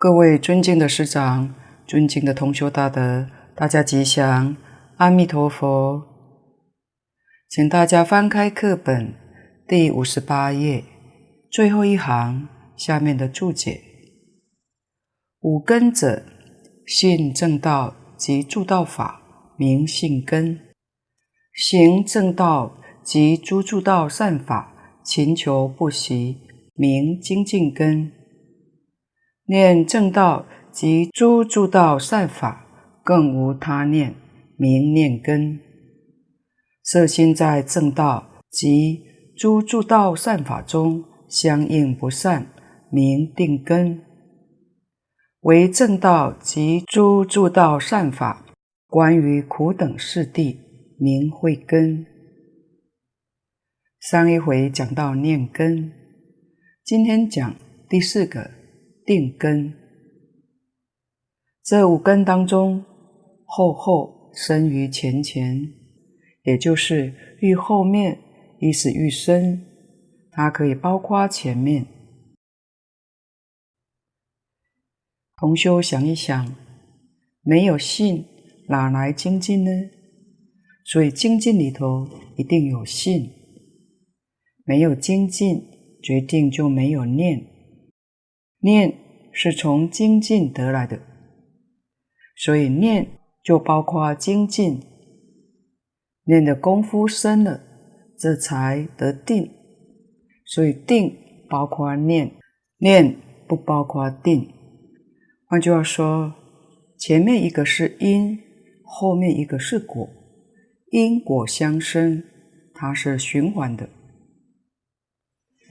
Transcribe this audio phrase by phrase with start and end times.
[0.00, 1.54] 各位尊敬的师长、
[1.86, 4.56] 尊敬的同修大德，大家吉祥，
[4.96, 6.02] 阿弥陀佛。
[7.50, 9.12] 请大家翻开课本
[9.68, 10.84] 第五十八页
[11.50, 13.82] 最后一行下面的注解：
[15.40, 16.22] 五根者，
[16.86, 19.20] 信正道及助道法，
[19.58, 20.60] 名信根；
[21.52, 24.72] 行正道及诸助道善法，
[25.04, 26.38] 勤求不息，
[26.72, 28.10] 名精进根。
[29.50, 32.64] 念正道及诸诸道善法，
[33.02, 34.14] 更无他念，
[34.56, 35.58] 名念根。
[36.84, 39.02] 色心在正道及
[39.36, 42.46] 诸诸道善法中相应不善，
[42.92, 44.00] 名定根。
[45.40, 48.46] 为正道及诸诸道善法，
[48.86, 50.60] 关于苦等事地，
[50.96, 52.06] 名慧根。
[53.98, 55.90] 上一回讲到念根，
[56.84, 57.56] 今天讲
[57.88, 58.59] 第四个。
[59.10, 59.74] 定根，
[61.64, 62.84] 这五根当中，
[63.44, 65.68] 后后生于前前，
[66.44, 68.20] 也就是愈后面，
[68.60, 69.66] 意思愈深。
[70.30, 71.88] 它可以包括前面。
[75.38, 76.54] 同修想一想，
[77.42, 78.24] 没有信，
[78.68, 79.70] 哪来精进呢？
[80.84, 83.28] 所以精进里头一定有信，
[84.64, 85.64] 没有精进，
[86.00, 87.49] 决定就没有念。
[88.62, 88.94] 念
[89.32, 91.00] 是从精进得来的，
[92.36, 93.08] 所以念
[93.42, 94.80] 就包括精进。
[96.24, 97.60] 念的功夫深了，
[98.18, 99.50] 这才得定。
[100.44, 101.16] 所以定
[101.48, 102.32] 包括念，
[102.78, 103.16] 念
[103.48, 104.52] 不包括定。
[105.46, 106.34] 换句话说，
[106.98, 108.38] 前面一个是因，
[108.84, 110.08] 后面一个是果，
[110.90, 112.22] 因果相生，
[112.74, 113.88] 它是循环的。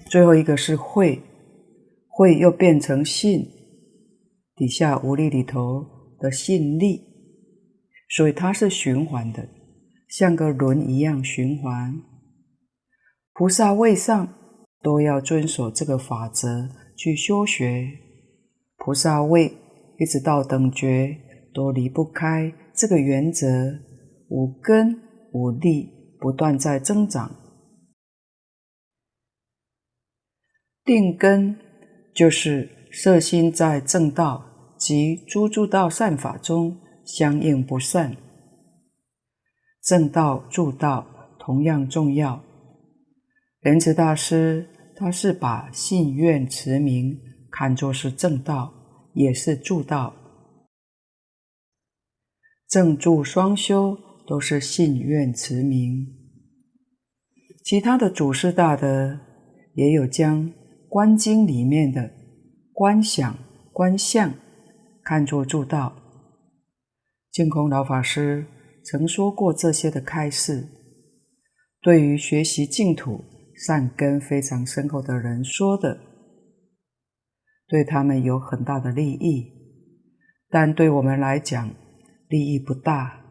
[0.09, 1.21] 最后一个是慧。
[2.19, 3.49] 慧又变成信，
[4.53, 5.85] 底下五力里头
[6.19, 7.01] 的信力，
[8.09, 9.47] 所以它是循环的，
[10.09, 11.95] 像个轮一样循环。
[13.31, 14.33] 菩萨位上
[14.81, 16.67] 都要遵守这个法则
[16.97, 17.87] 去修学，
[18.75, 19.53] 菩萨位
[19.97, 21.15] 一直到等觉
[21.53, 23.47] 都离不开这个原则，
[24.27, 25.01] 五根
[25.31, 25.89] 五力
[26.19, 27.33] 不断在增长，
[30.83, 31.68] 定根。
[32.13, 38.17] 就是色心在正道及诸诸道善法中相应不散，
[39.83, 41.05] 正道助道
[41.39, 42.43] 同样重要。
[43.61, 47.19] 莲池大师他是把信愿持名
[47.51, 48.73] 看作是正道，
[49.13, 50.13] 也是助道，
[52.67, 53.97] 正助双修
[54.27, 56.07] 都是信愿持名。
[57.63, 59.19] 其他的祖师大德
[59.73, 60.51] 也有将。
[60.89, 62.11] 观经里面的
[62.73, 63.37] 观想、
[63.71, 64.33] 观相，
[65.03, 65.95] 看作助道。
[67.31, 68.47] 净空老法师
[68.83, 70.67] 曾说过这些的开示，
[71.79, 73.23] 对于学习净土
[73.55, 75.99] 善根非常深厚的人说的，
[77.67, 79.45] 对他们有很大的利益，
[80.49, 81.69] 但对我们来讲
[82.27, 83.21] 利益不大。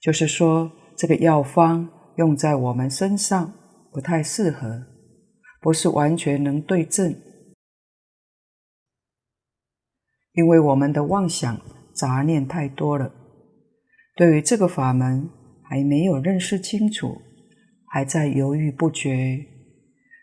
[0.00, 1.88] 就是说，这个药方
[2.18, 3.52] 用在我们身上
[3.92, 4.91] 不太适合。
[5.62, 7.14] 不是完全能对症，
[10.32, 11.60] 因为我们的妄想
[11.94, 13.14] 杂念太多了，
[14.16, 15.30] 对于这个法门
[15.62, 17.22] 还没有认识清楚，
[17.86, 19.38] 还在犹豫不决，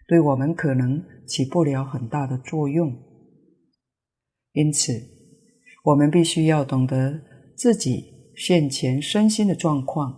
[0.10, 2.94] 对我们可能起不了很大的作用。
[4.52, 4.92] 因此，
[5.86, 7.22] 我们必须要懂得
[7.56, 10.14] 自己现前身心的状况，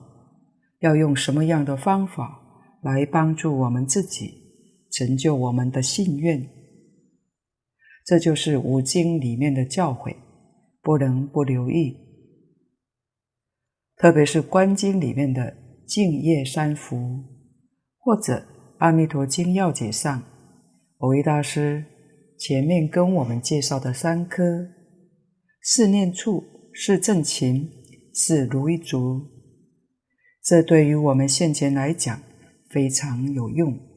[0.80, 2.42] 要用什么样的方法
[2.82, 4.41] 来帮助我们自己。
[4.92, 6.48] 成就我们的信愿，
[8.06, 10.16] 这就是五经里面的教诲，
[10.82, 11.98] 不能不留意。
[13.96, 15.56] 特别是观经里面的
[15.88, 17.24] 净业三福，
[18.00, 18.34] 或者
[18.80, 20.24] 《阿弥陀经要解》上，
[20.98, 21.86] 蕅益大师
[22.38, 24.68] 前面跟我们介绍的三颗：
[25.62, 27.70] 四念处、是正勤、
[28.14, 29.22] 是如意足，
[30.44, 32.20] 这对于我们现前来讲
[32.70, 33.91] 非常有用。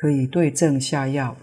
[0.00, 1.36] 可以对症下药。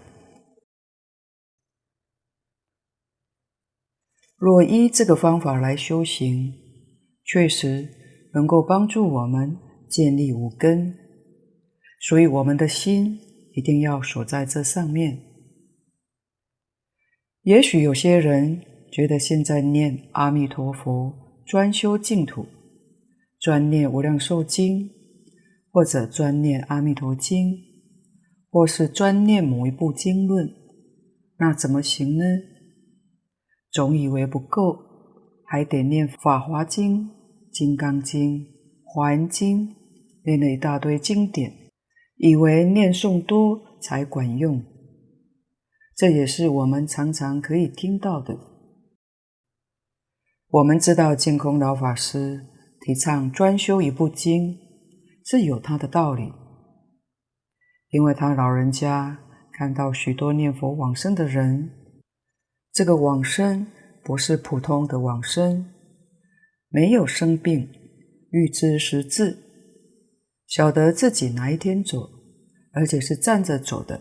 [4.36, 6.54] 若依这个方法来修行，
[7.24, 7.88] 确实
[8.34, 9.56] 能够帮助我们
[9.88, 10.92] 建立五根。
[12.00, 13.20] 所以，我们的心
[13.52, 15.20] 一定要锁在这上面。
[17.42, 21.14] 也许有些人觉得现在念阿弥陀佛，
[21.46, 22.44] 专修净土，
[23.38, 24.90] 专念无量寿经，
[25.70, 27.67] 或者专念阿弥陀经。
[28.50, 30.52] 或是专念某一部经论，
[31.38, 32.24] 那怎么行呢？
[33.70, 34.78] 总以为不够，
[35.44, 37.00] 还得念《法华经》
[37.52, 38.40] 《金刚经》
[38.84, 39.68] 《华严经》，
[40.24, 41.52] 念了一大堆经典，
[42.16, 44.64] 以为念诵多才管用。
[45.94, 48.38] 这也是我们常常可以听到的。
[50.48, 52.46] 我们知道净空老法师
[52.80, 54.56] 提倡专修一部经，
[55.24, 56.32] 是有他的道理，
[57.90, 59.18] 因为他老人家
[59.52, 61.70] 看到许多念佛往生的人。
[62.72, 63.66] 这个往生
[64.04, 65.66] 不是普通的往生，
[66.68, 67.68] 没有生病，
[68.30, 69.36] 预知时至，
[70.46, 72.08] 晓得自己哪一天走，
[72.72, 74.00] 而且是站着走的，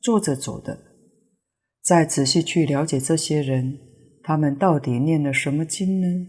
[0.00, 0.78] 坐着走的。
[1.82, 3.78] 再仔细去了解这些人，
[4.24, 6.26] 他们到底念了什么经呢？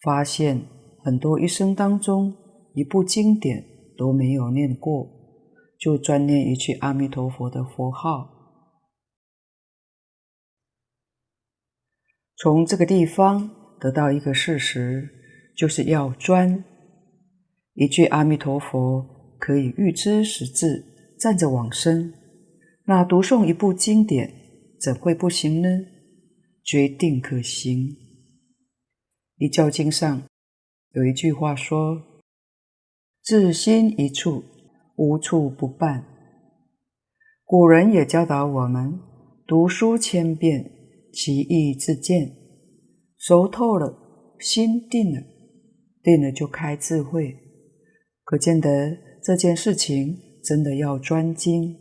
[0.00, 0.62] 发现
[1.04, 2.34] 很多一生当中
[2.74, 3.62] 一部经典
[3.98, 5.06] 都没有念过，
[5.82, 8.30] 就专念一句阿弥陀佛的佛号。
[12.36, 13.50] 从这个地方
[13.80, 15.08] 得到一个事实，
[15.56, 16.64] 就是要专。
[17.72, 20.84] 一句阿弥陀佛可以预知时至，
[21.18, 22.14] 站着往生。
[22.84, 24.32] 那读诵一部经典
[24.80, 25.68] 怎会不行呢？
[26.62, 27.96] 决定可行。
[29.34, 30.22] 一教经上
[30.92, 32.22] 有一句话说
[33.24, 34.44] ：“至心一处，
[35.02, 36.04] 无处不办。”
[37.44, 39.00] 古人也教导我们：
[39.46, 40.78] 读书千遍。
[41.14, 42.34] 其义自见，
[43.18, 43.94] 熟透了，
[44.40, 45.20] 心定了，
[46.02, 47.36] 定了就开智慧。
[48.24, 51.76] 可见得这件事情真的要专精，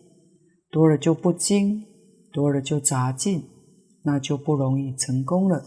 [0.70, 1.82] 多了就不精，
[2.34, 3.42] 多了就杂进，
[4.04, 5.64] 那就不容易成功了。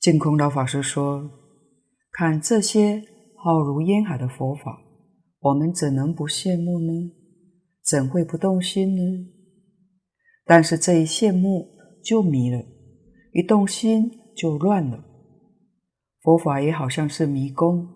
[0.00, 1.30] 净空老法师说
[2.10, 3.04] ：“看这些
[3.44, 4.80] 浩如烟海的佛法，
[5.38, 7.12] 我们怎能不羡慕呢？
[7.84, 9.02] 怎会不动心呢？”
[10.46, 11.68] 但是这一羡慕
[12.02, 12.64] 就迷了，
[13.34, 15.04] 一动心就乱了。
[16.22, 17.86] 佛法也好像是迷宫，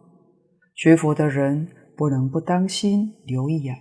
[0.75, 3.75] 学佛的人不能不当心留意呀。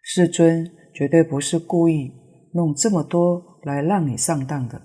[0.00, 2.12] 世尊绝对不是故意
[2.54, 4.80] 弄这么多来让你上当的，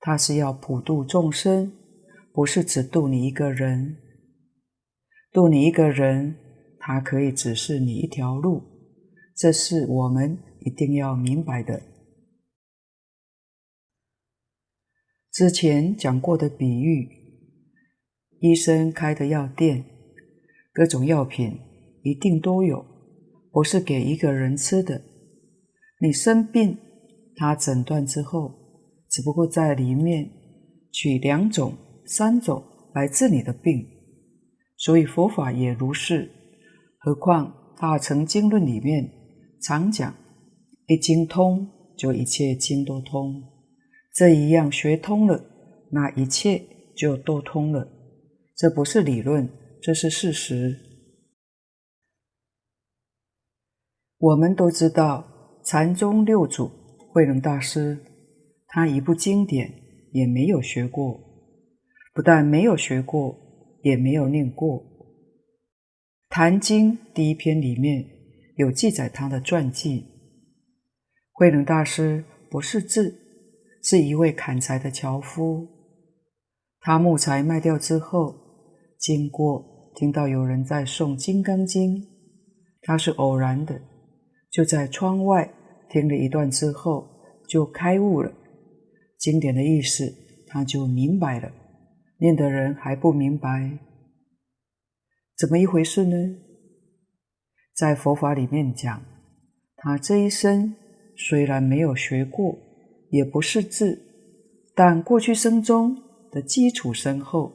[0.00, 1.72] 他是要普度众生，
[2.32, 3.98] 不是只度你一个人。
[5.32, 6.36] 度你一个人，
[6.78, 8.62] 他可以指示你一条路，
[9.34, 10.38] 这是我们。
[10.60, 11.80] 一定要明白的。
[15.32, 17.08] 之前讲过的比喻，
[18.40, 19.84] 医生开的药店，
[20.72, 21.58] 各种药品
[22.02, 22.84] 一定都有，
[23.52, 25.00] 不是给一个人吃的。
[26.00, 26.76] 你生病，
[27.36, 28.52] 他诊断之后，
[29.08, 30.28] 只不过在里面
[30.90, 31.72] 取两种、
[32.04, 33.86] 三种来治你的病。
[34.78, 36.30] 所以佛法也如是。
[36.98, 39.10] 何况《大乘经论》里面
[39.60, 40.14] 常讲。
[40.86, 41.68] 一经通，
[41.98, 43.42] 就一切经都通。
[44.14, 45.44] 这一样学通了，
[45.92, 46.62] 那一切
[46.96, 47.86] 就都通了。
[48.56, 49.46] 这不是理论，
[49.82, 50.74] 这是事实。
[54.16, 56.70] 我们都知道，禅宗六祖
[57.12, 57.98] 慧能大师，
[58.68, 59.70] 他一部经典
[60.12, 61.20] 也没有学过，
[62.14, 63.38] 不但没有学过，
[63.82, 64.78] 也没有念过。
[66.28, 68.04] 《坛经》第一篇里面
[68.56, 70.04] 有记载他的传记。
[71.32, 73.16] 慧能大师不识字，
[73.82, 75.66] 是一位砍柴的樵夫。
[76.80, 78.34] 他木材卖掉之后，
[78.98, 81.96] 经过听到有人在诵《金刚经》，
[82.82, 83.80] 他是偶然的，
[84.50, 85.52] 就在窗外
[85.90, 87.08] 听了一段之后，
[87.48, 88.32] 就开悟了。
[89.18, 90.12] 经典的意思
[90.46, 91.52] 他就明白了，
[92.18, 93.78] 念的人还不明白，
[95.36, 96.36] 怎么一回事呢？
[97.74, 99.02] 在佛法里面讲，
[99.76, 100.74] 他这一生。
[101.20, 102.56] 虽然没有学过，
[103.10, 104.00] 也不识字，
[104.72, 107.52] 但过去生中的基础深厚，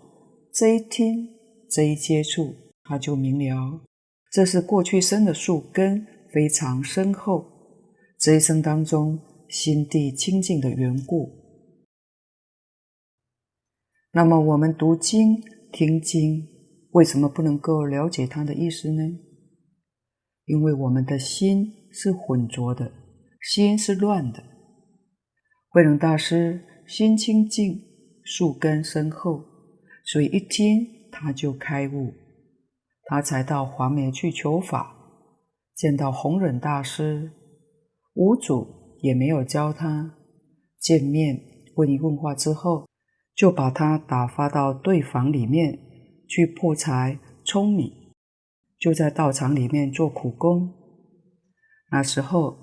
[0.51, 1.29] 这一听，
[1.70, 2.53] 这一接触，
[2.84, 3.79] 他就明了，
[4.29, 7.46] 这是过去生的树根非常深厚，
[8.20, 9.17] 这一生当中
[9.48, 11.42] 心地清净的缘故。
[14.15, 15.41] 那么我们读经、
[15.72, 16.48] 听经，
[16.91, 19.01] 为什么不能够了解它的意思呢？
[20.46, 22.91] 因为我们的心是浑浊的。
[23.41, 24.43] 心是乱的，
[25.67, 27.82] 慧能大师心清净，
[28.24, 29.43] 树根深厚，
[30.05, 32.13] 所以一听他就开悟，
[33.05, 34.96] 他才到黄梅去求法，
[35.75, 37.32] 见到弘忍大师，
[38.13, 38.67] 五祖
[39.01, 40.13] 也没有教他，
[40.79, 41.38] 见面
[41.75, 42.88] 问一问话之后，
[43.35, 45.79] 就把他打发到对房里面
[46.27, 48.13] 去破柴、舂米，
[48.79, 50.73] 就在道场里面做苦工。
[51.91, 52.61] 那时候。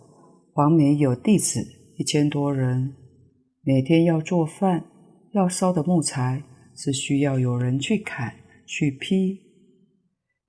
[0.53, 1.61] 黄梅有弟子
[1.97, 2.93] 一千多人，
[3.63, 4.85] 每天要做饭，
[5.33, 6.43] 要烧的木材
[6.75, 8.35] 是需要有人去砍、
[8.67, 9.39] 去劈，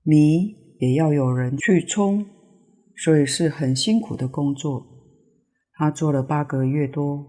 [0.02, 2.26] 米也要有人去冲，
[2.96, 4.84] 所以是很辛苦的工作。
[5.74, 7.24] 他做了八个月多，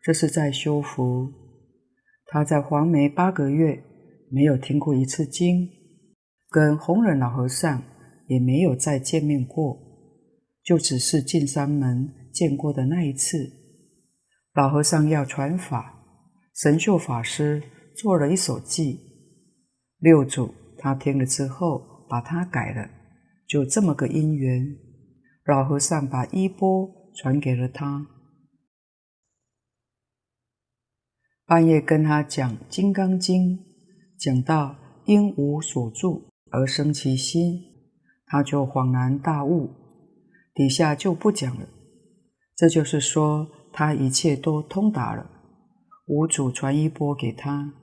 [0.00, 1.30] 这是在修福。
[2.34, 3.80] 他在黄梅八个月，
[4.28, 5.68] 没有听过一次经，
[6.50, 7.80] 跟弘忍老和尚
[8.26, 9.78] 也没有再见面过，
[10.64, 13.38] 就只是进山门见过的那一次。
[14.52, 15.94] 老和尚要传法，
[16.56, 17.62] 神秀法师
[17.96, 18.98] 做了一首偈，
[20.00, 22.90] 六祖他听了之后把它改了，
[23.46, 24.76] 就这么个因缘，
[25.44, 26.90] 老和尚把衣钵。
[27.16, 28.04] 传给了他。
[31.46, 33.58] 半夜跟他讲《金刚经》，
[34.18, 37.60] 讲到因无所住而生其心，
[38.24, 39.68] 他就恍然大悟。
[40.54, 41.68] 底下就不讲了。
[42.56, 45.30] 这就是说，他一切都通达了。
[46.06, 47.74] 五祖传衣钵给他，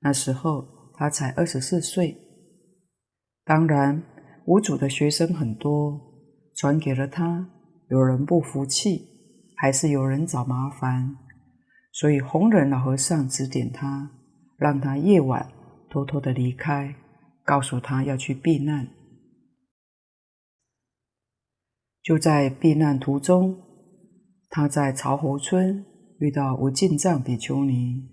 [0.00, 2.14] 那时候他才二十四岁。
[3.42, 4.02] 当然，
[4.44, 5.98] 五祖的学生很多，
[6.54, 7.48] 传给了他。
[7.88, 9.08] 有人不服气，
[9.56, 11.16] 还是有人找麻烦，
[11.92, 14.10] 所以弘忍老和尚指点他，
[14.56, 15.50] 让他夜晚
[15.90, 16.94] 偷偷的离开，
[17.44, 18.88] 告诉他要去避难。
[22.02, 23.60] 就在避难途中，
[24.48, 25.84] 他在曹侯村
[26.20, 28.08] 遇到无尽藏比丘尼。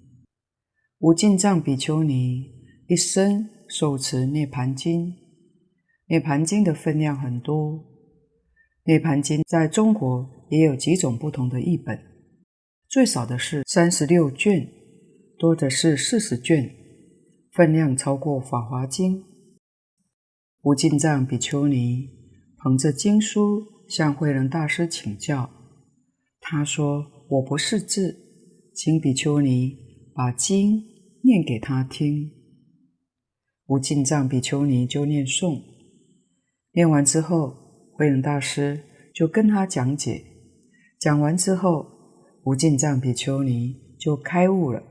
[0.99, 2.51] 无尽藏比丘尼
[2.87, 5.07] 一生受持《涅槃经》，
[6.07, 7.73] 《涅槃经》的分量很多。
[8.85, 11.99] 《涅槃经》在中国也有几种不同的译本，
[12.95, 14.71] 最少的是三十六卷，
[15.37, 16.73] 多的是四十卷，
[17.51, 19.19] 分量超过《法华经》。
[20.61, 22.09] 无尽藏比丘尼
[22.57, 25.49] 捧着经书向慧能大师请教，
[26.39, 28.17] 他说：“我不识字，
[28.73, 29.77] 请比丘尼
[30.13, 30.81] 把经
[31.21, 32.31] 念给他听。”
[33.67, 35.61] 无尽藏比丘尼就念诵，
[36.71, 37.57] 念完之后。
[37.91, 38.81] 慧能大师
[39.13, 40.23] 就跟他讲解，
[40.97, 41.85] 讲完之后，
[42.45, 44.81] 无尽藏比丘尼就开悟了。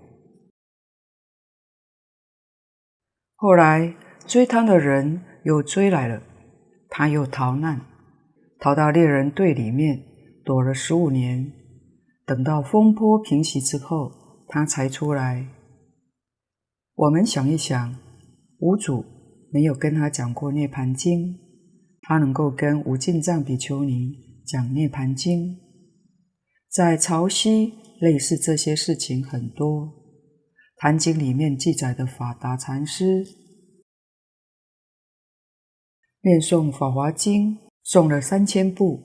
[3.36, 3.94] 后来
[4.26, 6.22] 追他的人又追来了，
[6.88, 7.80] 他又逃难，
[8.58, 10.02] 逃到猎人队里面
[10.44, 11.52] 躲了十五年，
[12.26, 14.10] 等到风波平息之后，
[14.48, 15.46] 他才出来。
[16.96, 17.96] 我们想一想，
[18.58, 19.04] 五祖
[19.52, 21.20] 没有跟他讲过《涅槃经》。
[22.06, 25.56] 他能够跟无尽藏比丘尼讲《涅槃经》，
[26.74, 29.86] 在潮汐类似这些事情很多，
[30.76, 33.24] 《坛经》里面记载的法达禅师
[36.22, 38.96] 念诵《法华经》，诵了三千部，《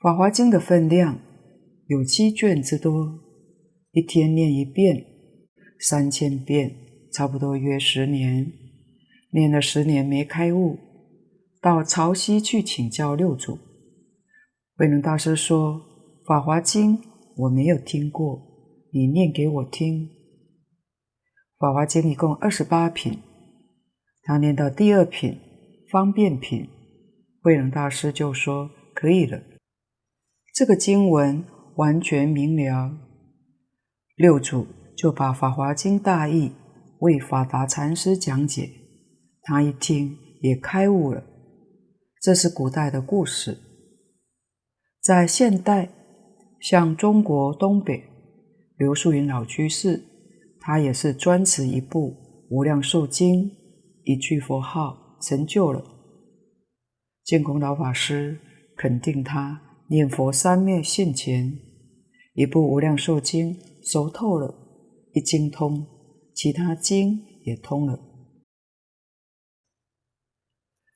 [0.00, 1.18] 法华经》的分量
[1.88, 3.18] 有七卷之多，
[3.90, 5.04] 一天念一遍，
[5.80, 6.76] 三千遍，
[7.12, 8.52] 差不多约十年，
[9.32, 10.78] 念了十年没开悟。
[11.60, 13.58] 到潮汐去请教六祖，
[14.76, 15.74] 慧能大师说
[16.30, 16.96] ：“《法华经》
[17.34, 18.40] 我没有听过，
[18.92, 20.06] 你念给我听。”
[21.58, 23.18] 《法华经》一共二十八品，
[24.22, 25.36] 他念到第二品
[25.90, 26.68] 方便品，
[27.42, 29.42] 慧能大师就说：“可以了，
[30.54, 31.44] 这个经文
[31.74, 32.96] 完全明了。”
[34.14, 36.52] 六祖就把《法华经》大意
[37.00, 38.70] 为法达禅师讲解，
[39.42, 41.24] 他一听也开悟了。
[42.22, 43.58] 这是古代的故事，
[45.02, 45.88] 在现代，
[46.60, 48.04] 像中国东北，
[48.76, 50.04] 刘素云老居士，
[50.60, 52.10] 他也是专持一部
[52.50, 53.44] 《无量寿经》，
[54.04, 55.82] 一句佛号成就了。
[57.24, 58.38] 净空老法师
[58.76, 61.58] 肯定他念佛三昧现前，
[62.34, 64.54] 一部《无量寿经》熟透了，
[65.14, 65.86] 一经通，
[66.34, 67.98] 其他经也通了。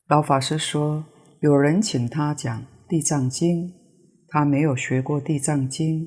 [0.06, 1.04] 老法师说。
[1.40, 3.68] 有人请他讲《地藏经》，
[4.34, 6.06] 他没有学过《地藏经》，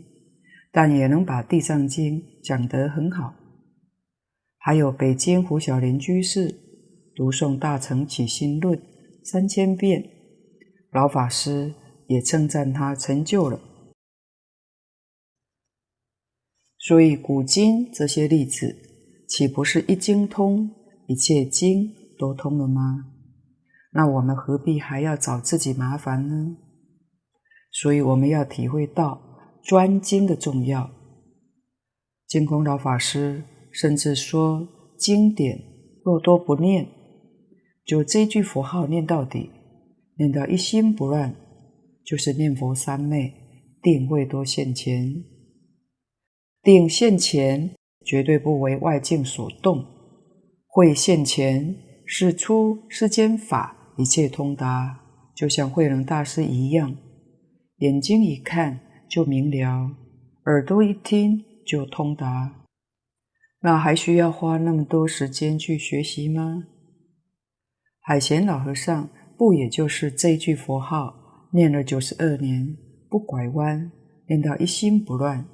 [0.69, 3.33] 但也能把《地藏经》讲得很好。
[4.57, 6.53] 还有北京胡小林居士
[7.15, 8.77] 读诵《大乘起心论》
[9.23, 10.03] 三千遍，
[10.91, 11.73] 老法师
[12.07, 13.61] 也称赞他成就了。
[16.79, 18.75] 所以古今这些例子，
[19.29, 20.69] 岂不是一经通，
[21.07, 23.05] 一切经都通了吗？
[23.93, 26.57] 那我们何必还要找自己麻烦呢？
[27.71, 29.21] 所以我们要体会到
[29.63, 30.89] 专精的重要。
[32.27, 35.57] 净空老法师甚至说，经典
[36.03, 36.87] 若多不念，
[37.85, 39.51] 就这句佛号念到底，
[40.17, 41.35] 念到一心不乱，
[42.03, 43.33] 就是念佛三昧，
[43.81, 45.23] 定慧多现前。
[46.63, 49.85] 定现前，绝对不为外境所动；
[50.67, 54.99] 慧现前，是出世间法，一切通达，
[55.33, 56.93] 就像慧能大师一样，
[57.77, 59.91] 眼睛一看就明了，
[60.45, 62.65] 耳朵一听就通达。
[63.61, 66.63] 那还需要花那么多时间去学习吗？
[68.01, 72.75] 海贤老和尚不也就是这句佛号念了九十二年，
[73.09, 73.91] 不拐弯，
[74.27, 75.45] 念到一心不乱。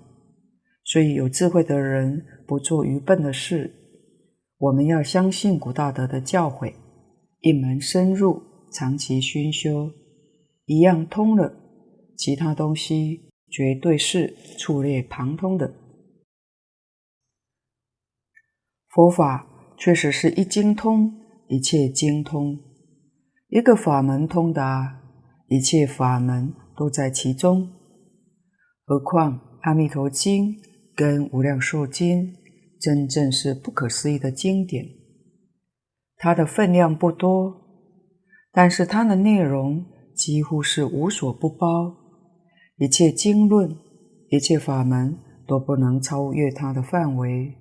[0.85, 3.73] 所以有智慧的人不做愚笨的事。
[4.59, 6.73] 我们要相信古大德的教诲，
[7.41, 9.91] 一门深入，长期熏修，
[10.65, 11.53] 一样通了，
[12.17, 15.73] 其他东西绝对是触类旁通的。
[18.89, 19.47] 佛法
[19.77, 21.13] 确实是一经通，
[21.47, 22.59] 一切精通；
[23.49, 25.01] 一个法门通达，
[25.47, 27.71] 一切法门都在其中。
[28.85, 30.53] 何况《阿弥陀经》
[30.95, 32.33] 跟《无量寿经》，
[32.79, 34.85] 真正是不可思议的经典。
[36.17, 37.61] 它的分量不多，
[38.51, 42.02] 但是它的内容几乎是无所不包，
[42.77, 43.77] 一切经论、
[44.29, 47.53] 一切法门都不能超越它的范围。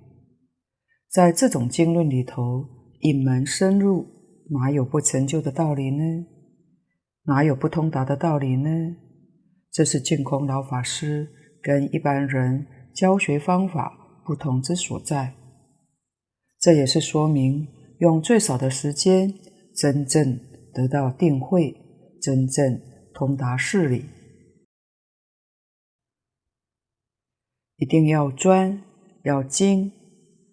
[1.09, 2.65] 在这种经论里头，
[2.99, 4.07] 一门深入，
[4.49, 6.25] 哪有不成就的道理呢？
[7.25, 8.69] 哪有不通达的道理呢？
[9.71, 11.29] 这是净空老法师
[11.61, 13.93] 跟一般人教学方法
[14.25, 15.33] 不同之所在。
[16.59, 17.67] 这也是说明
[17.99, 19.33] 用最少的时间，
[19.75, 20.39] 真正
[20.73, 21.75] 得到定慧，
[22.21, 22.79] 真正
[23.13, 24.05] 通达事理，
[27.77, 28.81] 一定要专，
[29.23, 29.91] 要精。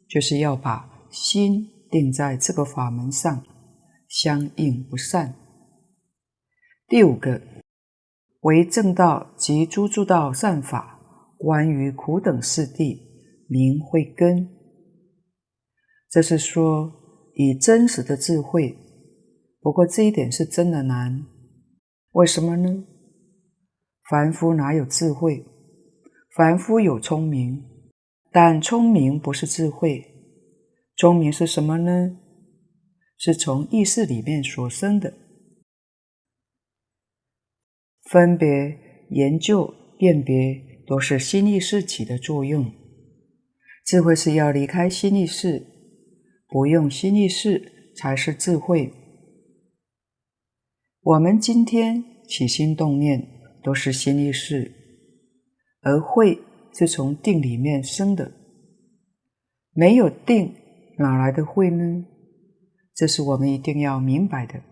[0.08, 3.44] 就是要把心定在这个法门上，
[4.08, 5.36] 相应不散。
[6.88, 7.40] 第五个，
[8.40, 10.98] 为正道及诸诸道善法，
[11.38, 12.98] 关于苦等四谛，
[13.46, 14.48] 名慧根。
[16.10, 16.92] 这是说
[17.36, 18.76] 以真实的智慧，
[19.60, 21.24] 不过这一点是真的难。
[22.10, 22.84] 为什么呢？
[24.08, 25.46] 凡夫哪有智慧？
[26.34, 27.64] 凡夫有聪明。
[28.32, 30.06] 但聪明不是智慧，
[30.96, 32.16] 聪明是什么呢？
[33.18, 35.12] 是从意识里面所生的，
[38.04, 38.78] 分别、
[39.10, 42.72] 研究、辨别，都是心意识起的作用。
[43.84, 45.66] 智慧是要离开心意识，
[46.46, 48.92] 不用心意识才是智慧。
[51.02, 53.26] 我们今天起心动念
[53.64, 54.72] 都是心意识，
[55.80, 56.38] 而慧。
[56.72, 58.32] 是从定里面生的，
[59.72, 60.54] 没有定，
[60.98, 62.06] 哪来的慧呢？
[62.94, 64.62] 这是我们一定要明白的。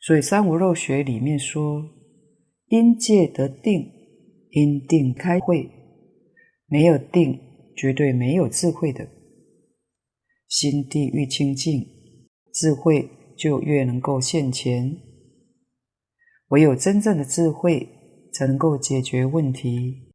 [0.00, 1.84] 所以三无漏学里面说，
[2.68, 3.92] 因戒得定，
[4.52, 5.68] 因定开慧，
[6.66, 7.38] 没有定，
[7.76, 9.06] 绝对没有智慧的。
[10.48, 11.86] 心地愈清净，
[12.54, 14.96] 智慧就越能够现前。
[16.48, 17.86] 唯有真正的智慧，
[18.32, 20.08] 才能够解决问题。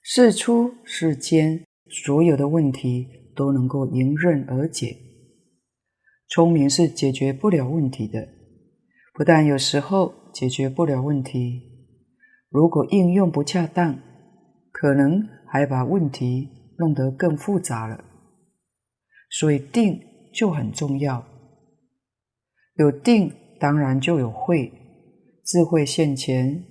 [0.00, 4.96] 事出世间所有的问题都能够迎刃而解。
[6.28, 8.28] 聪明是解决不了问题的，
[9.14, 11.62] 不但有时候解决不了问题，
[12.50, 13.98] 如果应用不恰当，
[14.70, 18.04] 可能还把问题弄得更复杂了。
[19.30, 20.00] 所以定
[20.32, 21.26] 就很重要，
[22.76, 24.72] 有定当然就有慧，
[25.44, 26.64] 智慧现前，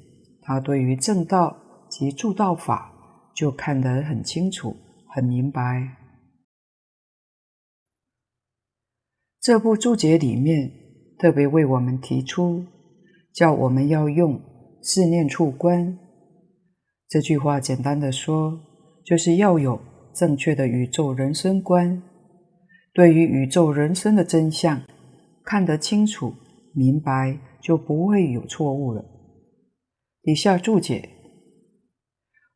[0.48, 1.56] 他对于正道
[1.88, 2.96] 及助道法。
[3.38, 4.76] 就看得很清楚，
[5.14, 5.96] 很明白。
[9.40, 10.72] 这部注解里面
[11.20, 12.66] 特别为我们提出，
[13.32, 14.42] 叫我们要用
[14.82, 16.00] 四念处观。
[17.08, 18.60] 这句话简单的说，
[19.06, 19.80] 就是要有
[20.16, 22.02] 正确的宇宙人生观，
[22.92, 24.82] 对于宇宙人生的真相
[25.44, 26.34] 看得清楚、
[26.74, 29.06] 明白，就不会有错误了。
[30.28, 31.08] 以下注解。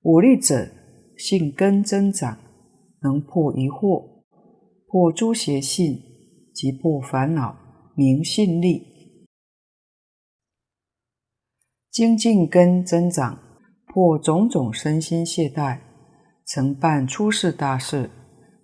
[0.01, 0.67] 五力者，
[1.15, 2.37] 性根增长，
[3.01, 4.25] 能破疑惑，
[4.87, 5.97] 破诸邪性，
[6.53, 7.55] 即破烦恼，
[7.95, 9.25] 名性力。
[11.89, 13.39] 精进根增长，
[13.85, 15.79] 破种种身心懈怠，
[16.45, 18.11] 成办出世大事，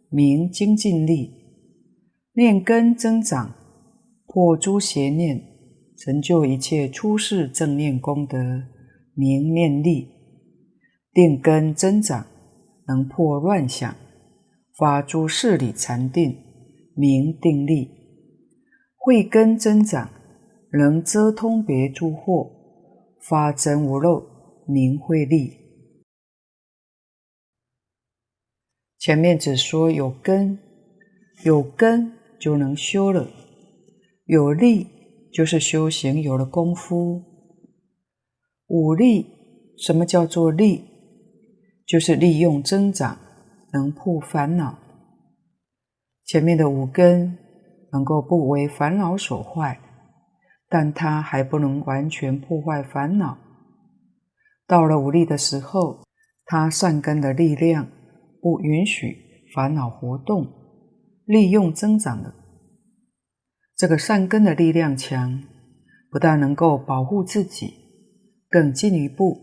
[0.10, 1.32] 名精进力。
[2.34, 3.56] 念根增长，
[4.26, 5.42] 破诸邪念，
[5.98, 8.38] 成就一切出世正念功德，
[9.18, 10.08] 明念力。
[11.12, 12.28] 定根增长，
[12.88, 13.96] 能破乱想，
[14.78, 16.38] 发诸事理禅定，
[16.94, 17.90] 名定力；
[18.96, 20.12] 慧根增长，
[20.74, 22.52] 能遮通别诸惑，
[23.20, 24.24] 发真无漏，
[24.68, 25.54] 名慧利。
[29.00, 30.60] 前面只说有根，
[31.44, 33.26] 有根就能修了；
[34.26, 34.86] 有力，
[35.34, 37.37] 就是修行有了功夫。
[38.68, 39.26] 五利，
[39.78, 40.84] 什么叫做利？
[41.86, 43.18] 就是利用增长，
[43.74, 44.78] 能破烦恼。
[46.26, 47.38] 前面的五根
[47.92, 49.80] 能够不为烦恼所坏，
[50.70, 53.38] 但它还不能完全破坏烦恼。
[54.68, 56.04] 到了五利的时候，
[56.46, 57.90] 它善根的力量。
[58.40, 59.18] 不允许
[59.54, 60.48] 烦恼活动，
[61.26, 62.34] 利用增长的。
[63.76, 65.44] 这个善根的力量强，
[66.12, 67.74] 不但能够保护自己，
[68.50, 69.38] 更进一步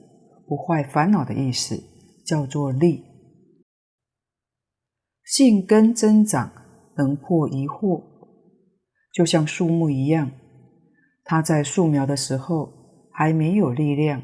[0.46, 1.82] 不坏烦恼的意思，
[2.24, 3.04] 叫做利。
[5.24, 6.52] 性根增长，
[6.96, 8.02] 能破疑惑，
[9.12, 10.30] 就像树木一样，
[11.24, 14.22] 它在树苗的时候还没有力量，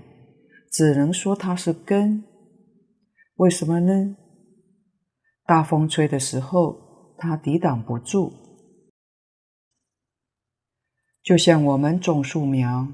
[0.71, 2.23] 只能说它是根。
[3.37, 4.17] 为什么呢？
[5.47, 8.33] 大风吹的时候，它抵挡不住，
[11.23, 12.87] 就像我们种树苗，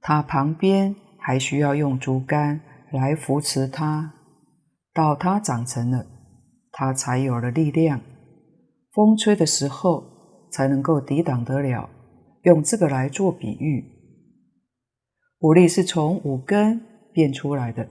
[0.00, 4.12] 它旁边还需要用竹竿来扶持它，
[4.92, 6.04] 到它长成了，
[6.72, 8.00] 它才有了力量。
[8.92, 10.04] 风吹的时候
[10.50, 11.88] 才能够抵挡得了。
[12.42, 13.84] 用这个来做比喻，
[15.38, 16.80] 武力是从五根
[17.12, 17.88] 变出来的，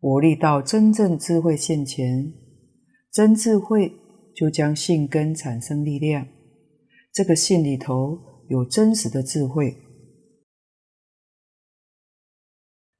[0.00, 2.30] 武力到真正智慧现前。
[3.10, 3.96] 真智慧
[4.36, 6.26] 就将信根产生力量，
[7.10, 9.74] 这个信里头有真实的智慧，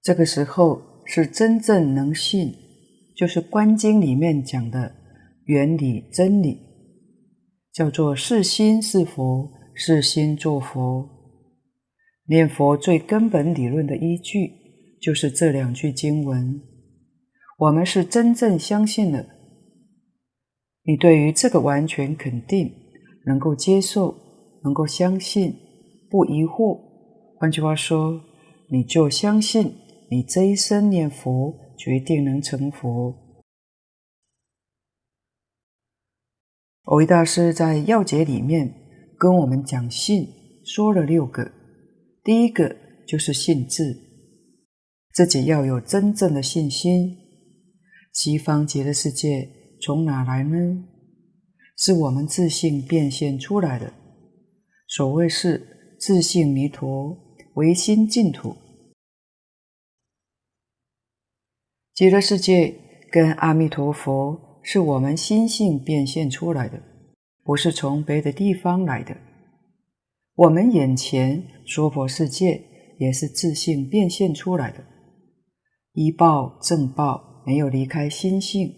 [0.04, 2.54] 这个时候是真正能信，
[3.16, 4.94] 就是《观经》里面讲的
[5.46, 6.60] 原理真理，
[7.72, 11.08] 叫做是心是佛，是心作佛。
[12.26, 14.52] 念佛最根本理论的依据
[15.00, 16.60] 就是这两句经文，
[17.60, 19.24] 我们是真正相信了。
[20.82, 22.70] 你对于这个完全肯定，
[23.24, 24.14] 能够接受，
[24.64, 25.54] 能够相信，
[26.10, 26.78] 不疑惑。
[27.38, 28.20] 换句话说，
[28.70, 29.72] 你就相信
[30.14, 33.12] 你这一生念佛，决定能成佛。
[36.84, 38.72] 蕅益大师在要解里面
[39.18, 40.28] 跟我们讲信，
[40.64, 41.50] 说了六个。
[42.22, 42.76] 第一个
[43.08, 43.92] 就是信自，
[45.12, 47.16] 自己要有真正的信心。
[48.12, 49.50] 西方极乐世界。
[49.82, 50.84] 从哪来呢？
[51.76, 53.92] 是我们自信变现出来的。
[54.86, 57.18] 所谓是自信弥陀，
[57.54, 58.54] 唯心净土。
[61.94, 62.74] 极乐世界
[63.12, 66.82] 跟阿弥陀佛是我们心性变现出来的，
[67.44, 69.16] 不是从别的地方来的。
[70.34, 72.60] 我们眼前娑婆世界
[72.98, 74.84] 也是自性变现出来的，
[75.92, 78.74] 依报正报没有离开心性。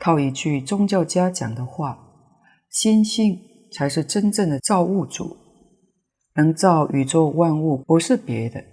[0.00, 1.96] 套一句宗教家讲的话，
[2.70, 3.38] 心性
[3.70, 5.36] 才是真正的造物主，
[6.34, 8.64] 能造宇宙万物不是别的，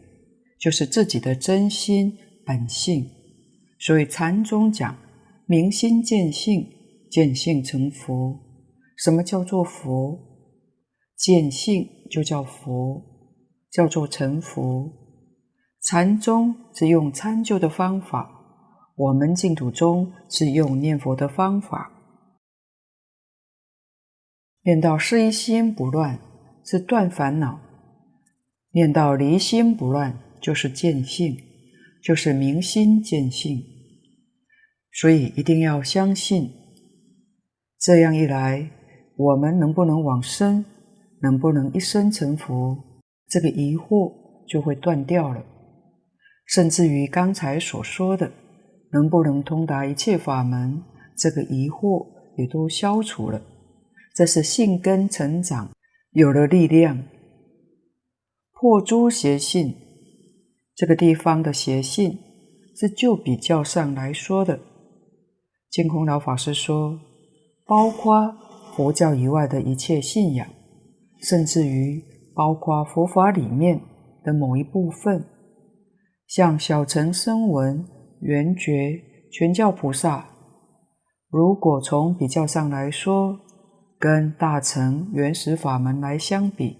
[0.59, 3.05] 就是自己的真心本性。
[3.79, 4.95] 所以禅宗讲
[5.45, 6.67] 明心见性，
[7.09, 8.39] 见性成佛。
[8.97, 10.19] 什么叫做佛？
[11.15, 13.01] 见性就叫佛，
[13.71, 14.91] 叫做成佛。
[15.81, 18.37] 禅宗是用参究的方法。
[18.95, 21.91] 我们净土宗是用念佛的方法，
[24.63, 26.19] 念到事一心不乱
[26.63, 27.59] 是断烦恼，
[28.73, 31.35] 念到离心不乱就是见性，
[32.03, 33.61] 就是明心见性。
[34.93, 36.51] 所以一定要相信，
[37.79, 38.69] 这样一来，
[39.15, 40.65] 我们能不能往生，
[41.21, 42.77] 能不能一生成佛，
[43.29, 44.11] 这个疑惑
[44.47, 45.43] 就会断掉了，
[46.45, 48.31] 甚至于刚才所说的。
[48.93, 50.83] 能不能通达一切法门，
[51.17, 52.05] 这个疑惑
[52.37, 53.41] 也都消除了。
[54.13, 55.71] 这是性根成长，
[56.11, 57.01] 有了力量，
[58.51, 59.73] 破诸邪信。
[60.81, 62.17] 这个地方的邪性
[62.75, 64.59] 是就比较上来说的。
[65.69, 66.99] 净空老法师说，
[67.67, 68.35] 包括
[68.75, 70.47] 佛教以外的一切信仰，
[71.21, 73.79] 甚至于包括佛法里面
[74.23, 75.23] 的某一部分，
[76.25, 77.85] 像小乘声闻。
[78.21, 78.99] 缘觉
[79.31, 80.27] 全教菩萨，
[81.29, 83.39] 如果从比较上来说，
[83.99, 86.75] 跟大乘原始法门来相比，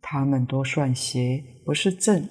[0.00, 2.26] 他们都算邪，不是正。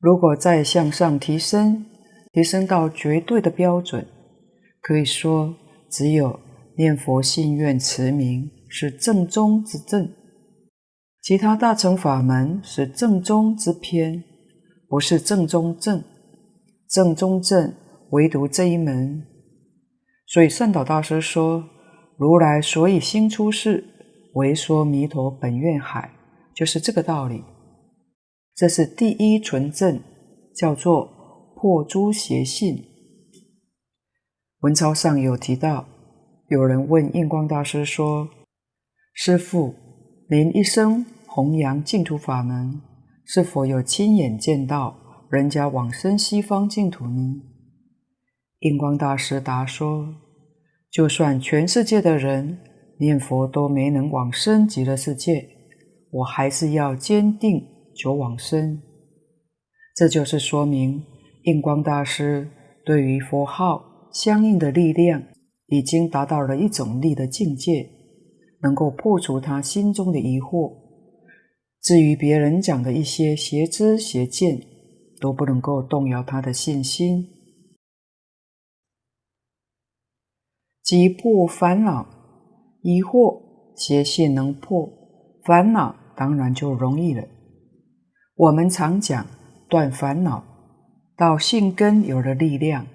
[0.00, 1.84] 如果再向上提升，
[2.32, 4.06] 提升到绝对的标准，
[4.80, 5.56] 可以说
[5.90, 6.38] 只有
[6.76, 10.08] 念佛信愿持名是正宗之正。
[11.20, 14.22] 其他大乘法门是正宗之偏，
[14.88, 16.02] 不是正宗正。
[16.88, 17.74] 正宗正
[18.10, 19.26] 唯独这一门。
[20.26, 21.64] 所以善导大师说
[22.16, 23.84] ：“如来所以兴出世，
[24.34, 26.10] 为说弥陀本愿海。”
[26.54, 27.42] 就是这个道理。
[28.58, 30.00] 这是第一纯正，
[30.52, 32.82] 叫做破诸邪信。
[34.62, 35.86] 文钞上有提到，
[36.48, 38.28] 有人问印光大师说
[39.14, 39.76] ：“师父，
[40.28, 42.80] 您一生弘扬净土法门，
[43.24, 44.98] 是否有亲眼见到
[45.30, 47.36] 人家往生西方净土呢？”
[48.58, 50.16] 印光大师答说
[50.90, 52.58] ：“就算全世界的人
[52.98, 55.48] 念佛都没能往生极乐世界，
[56.10, 57.64] 我还是要坚定
[57.98, 58.80] 求往生。”
[59.94, 61.04] 这就是说明
[61.42, 62.48] 印光大师
[62.86, 63.86] 对于佛号。
[64.10, 65.22] 相应的力量
[65.66, 67.88] 已经达到了一种力的境界，
[68.62, 70.72] 能够破除他心中的疑惑。
[71.82, 74.58] 至于别人讲的一些邪知邪见，
[75.20, 77.28] 都不能够动摇他的信心。
[80.82, 82.08] 即破烦恼、
[82.80, 83.42] 疑惑、
[83.76, 84.88] 邪信能破，
[85.44, 87.22] 烦恼当然就容易了。
[88.38, 89.26] 我们常讲
[89.68, 90.44] 断烦恼，
[91.16, 92.86] 到性根有了力量。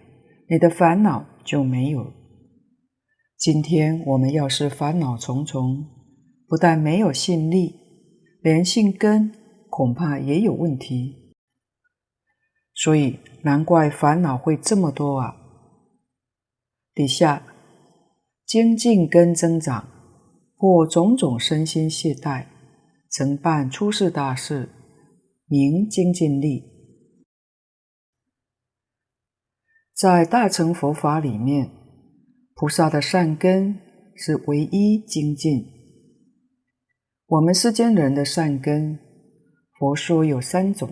[0.49, 2.13] 你的烦恼就没有。
[3.37, 5.85] 今天我们要是烦恼重重，
[6.47, 7.75] 不但没有信力，
[8.41, 9.33] 连性根
[9.69, 11.33] 恐怕也有问题。
[12.73, 15.35] 所以难怪烦恼会这么多啊！
[16.93, 17.43] 底下
[18.45, 19.85] 精进根增长，
[20.55, 22.45] 或种种身心懈怠，
[23.09, 24.69] 曾办出世大事，
[25.53, 26.63] 明精进力。
[29.93, 31.69] 在大乘佛法里面，
[32.55, 33.79] 菩萨的善根
[34.15, 35.63] 是唯一精进。
[37.27, 38.97] 我们世间人的善根，
[39.77, 40.91] 佛说有三种，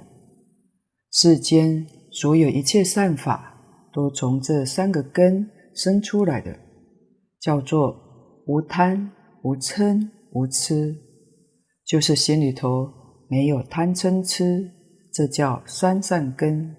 [1.11, 6.55] 世间所有一切善法，都从这三个根生出来的，
[7.39, 10.95] 叫做无贪、无嗔、无痴，
[11.83, 13.00] 就是心里头
[13.31, 14.69] 没有贪嗔痴，
[15.09, 16.75] 这叫三善根。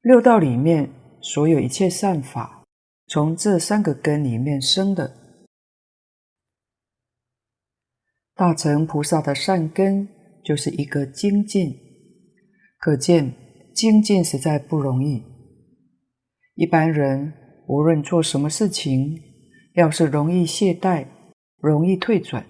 [0.00, 2.64] 六道里面所有一切善法，
[3.06, 5.14] 从这三个根里面生的。
[8.34, 10.08] 大乘菩萨的善根
[10.42, 11.78] 就是一个精进，
[12.78, 13.34] 可见
[13.74, 15.22] 精进实在不容易。
[16.54, 17.34] 一般人
[17.68, 19.20] 无论做什么事情，
[19.74, 21.06] 要是容易懈怠、
[21.58, 22.46] 容易退转，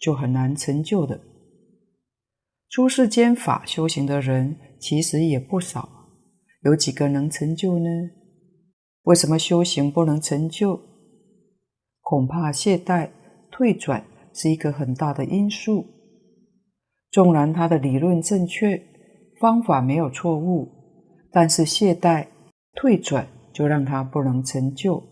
[0.00, 1.29] 就很难成就的。
[2.70, 5.88] 出世间法修行的人其实也不少。
[6.62, 7.90] 有几个能成就呢？
[9.02, 10.80] 为什么修行不能成就？
[12.00, 13.10] 恐怕懈怠、
[13.50, 15.84] 退转是一个很大的因素。
[17.10, 18.80] 纵然他的理论正确，
[19.40, 20.68] 方法没有错误，
[21.32, 22.28] 但是懈怠、
[22.76, 25.02] 退转就让他不能成就。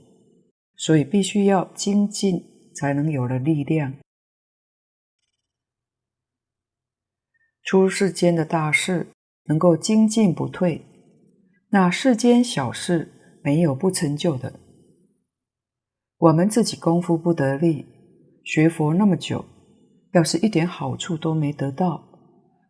[0.77, 2.41] 所以必须要精进，
[2.77, 3.93] 才能有了力量。
[7.69, 9.09] 出世间的大事，
[9.45, 10.87] 能够精进不退。
[11.69, 13.13] 那世间小事
[13.45, 14.59] 没有不成就的。
[16.17, 17.85] 我们自己功夫不得力，
[18.43, 19.45] 学佛那么久，
[20.15, 22.09] 要是一点好处都没得到，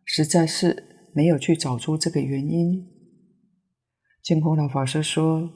[0.03, 0.83] 实在是
[1.13, 2.85] 没有去找出这个原因。
[4.21, 5.49] 净空老法师说：“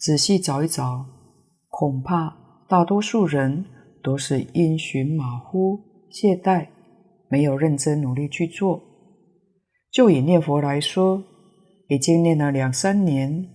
[0.00, 1.04] 仔细找一找，
[1.68, 3.62] 恐怕大多数人
[4.02, 6.68] 都是因循马虎、懈怠，
[7.30, 8.82] 没有认真努力去做。
[9.90, 11.24] 就以念佛来说。”
[11.90, 13.48] 已经念了两三年，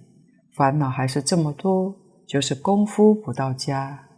[0.58, 1.96] 烦恼还是这么多，
[2.28, 4.10] 就是功夫不到家。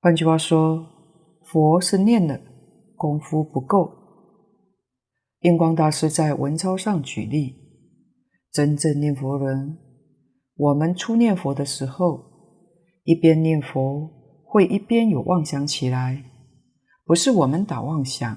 [0.00, 0.84] 换句话说，
[1.44, 2.40] 佛是念了，
[2.96, 3.92] 功夫不够。
[5.42, 7.54] 印光大师在文钞上举例，
[8.50, 9.78] 真正念佛人，
[10.56, 12.20] 我们初念佛的时候，
[13.04, 14.10] 一边念佛
[14.44, 16.24] 会一边有妄想起来，
[17.04, 18.36] 不是我们打妄想，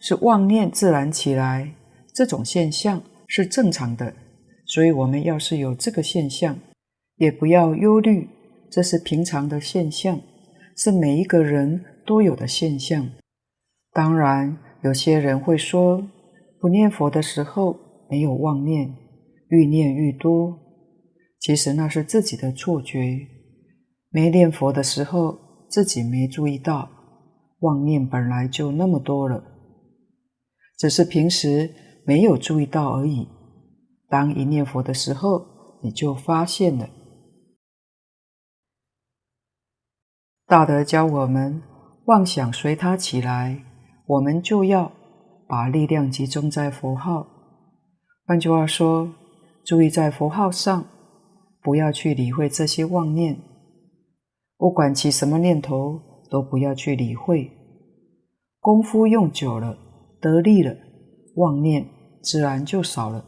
[0.00, 1.74] 是妄念自然起来，
[2.12, 4.12] 这种现象是正常的。
[4.66, 6.58] 所以，我们要是有这个现象，
[7.16, 8.28] 也不要忧虑，
[8.70, 10.20] 这是平常的现象，
[10.76, 13.10] 是每一个人都有的现象。
[13.92, 16.08] 当然，有些人会说，
[16.60, 17.76] 不念佛的时候
[18.08, 18.94] 没有妄念，
[19.48, 20.58] 愈念愈多。
[21.40, 23.26] 其实那是自己的错觉，
[24.10, 25.36] 没念佛的时候
[25.68, 26.88] 自己没注意到，
[27.60, 29.42] 妄念本来就那么多了，
[30.80, 31.70] 只是平时
[32.06, 33.28] 没有注意到而已。
[34.08, 35.44] 当一念佛的时候，
[35.82, 36.88] 你就发现了。
[40.46, 41.62] 大德教我们，
[42.06, 43.62] 妄想随他起来，
[44.06, 44.90] 我们就要
[45.46, 47.26] 把力量集中在佛号。
[48.24, 49.12] 换句话说，
[49.62, 50.86] 注意在佛号上，
[51.60, 53.38] 不要去理会这些妄念，
[54.56, 57.50] 不管起什么念头，都不要去理会。
[58.60, 59.76] 功夫用久了，
[60.20, 60.76] 得力了，
[61.36, 61.88] 妄念
[62.22, 63.24] 自然就少了。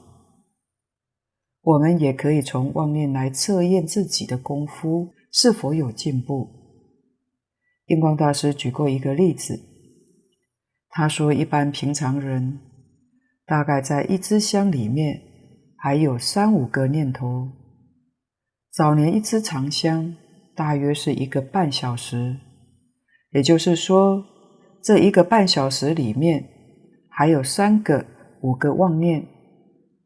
[1.62, 6.48] 我们也可以从妄念来测验自己的功夫是否有进步。
[7.86, 9.60] 印光大师举过一个例子，
[10.88, 12.58] 他说，一般平常人
[13.46, 15.22] 大概在一支香里面
[15.76, 17.48] 还有三五个念头。
[18.72, 20.16] 早年一支长香
[20.54, 22.36] 大约是一个半小时，
[23.30, 24.24] 也就是说，
[24.82, 26.48] 这一个半小时里面
[27.14, 28.04] 还有三个、
[28.40, 29.26] 五个妄念，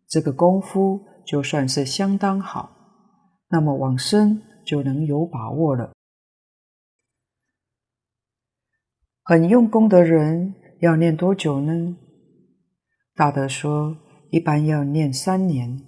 [0.09, 1.01] 这个功夫。
[1.27, 2.71] 就算是相当好，
[3.49, 5.91] 那么往生就能有把握了。
[9.25, 11.97] 很用功的人要念多久呢？
[13.17, 13.97] 大德说，
[14.31, 15.83] 一般要念三年，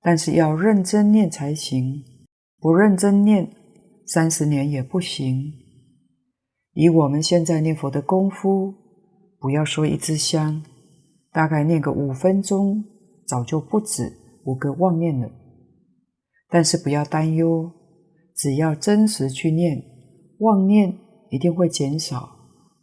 [0.00, 2.04] 但是要认真念才行，
[2.60, 3.50] 不认真念，
[4.06, 5.52] 三十年也不行。
[6.74, 8.72] 以我们现在念佛的功夫，
[9.46, 10.60] 不要说一支香，
[11.30, 12.82] 大概念个五分钟，
[13.28, 14.12] 早就不止。
[14.44, 15.30] 五个妄念了，
[16.48, 17.70] 但是不要担忧，
[18.34, 19.80] 只要真实去念，
[20.40, 20.98] 妄念
[21.30, 22.28] 一定会减少，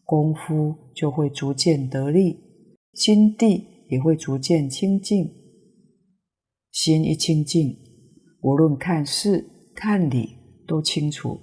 [0.06, 2.40] 功夫就会逐渐得力，
[2.94, 5.30] 心地也会逐渐清净。
[6.72, 7.78] 心一清净，
[8.42, 9.46] 无论看事
[9.76, 11.38] 看理都清楚，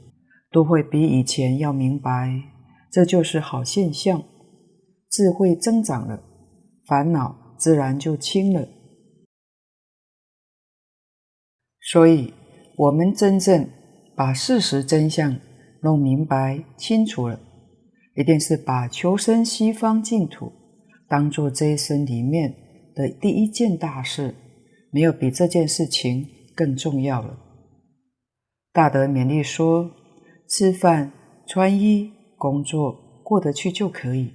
[0.50, 2.42] 都会比以前要明白，
[2.90, 4.24] 这就是好现象。
[5.10, 6.22] 智慧增长了，
[6.86, 8.68] 烦恼自然就轻了。
[11.80, 12.32] 所以，
[12.76, 13.68] 我们真正
[14.14, 15.36] 把事实真相
[15.82, 17.40] 弄明白清楚了，
[18.14, 20.52] 一定是把求生西方净土
[21.08, 22.54] 当做这一生里面
[22.94, 24.34] 的第一件大事，
[24.92, 27.36] 没有比这件事情更重要了。
[28.72, 29.90] 大德勉励说：
[30.46, 31.12] 吃饭、
[31.48, 32.92] 穿衣、工作
[33.24, 34.32] 过得去就可以，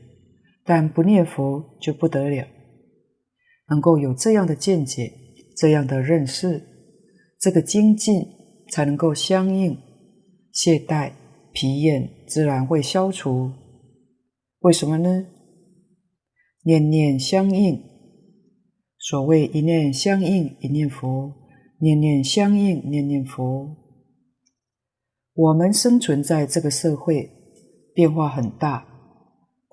[0.65, 2.45] 但不念佛就不得了。
[3.69, 5.13] 能够有这样的见解，
[5.55, 6.61] 这样的认识。
[7.39, 8.25] 这个精进
[8.71, 9.77] 才能够相应，
[10.51, 11.13] 懈怠、
[11.53, 13.51] 疲厌自然会消除。
[14.59, 15.27] 为什么呢？
[16.63, 17.79] 念念相应，
[18.97, 21.31] 所谓一念相应一念佛，
[21.79, 23.77] 念念相应念念佛。
[25.35, 27.29] 我们生存在这个社会，
[27.93, 28.87] 变化很大，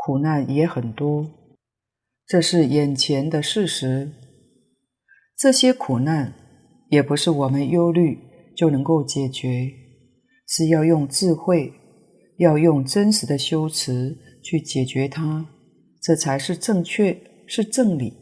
[0.05, 1.31] 苦难也很多，
[2.27, 4.13] 这是眼前的事实。
[5.37, 6.35] 这些苦难。
[6.89, 8.19] 也不是我们忧虑
[8.55, 9.73] 就能够解决，
[10.47, 11.73] 是要用智慧，
[12.37, 15.47] 要用真实的修持去解决它，
[16.03, 18.13] 这才是正确，是正理。